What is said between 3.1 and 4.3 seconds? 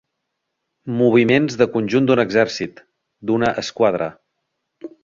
d'una esquadra.